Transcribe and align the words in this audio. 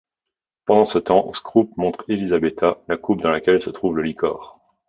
Pendant 0.65 0.85
ce 0.85 0.97
temps 0.97 1.31
Scroop 1.33 1.77
montre 1.77 2.05
Elisabetta 2.07 2.79
la 2.87 2.97
coupe 2.97 3.21
dans 3.21 3.29
laquelle 3.29 3.61
se 3.61 3.69
trouve 3.69 3.97
le 3.97 4.01
licor. 4.01 4.59